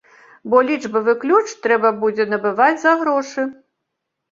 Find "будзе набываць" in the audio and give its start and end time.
2.05-2.81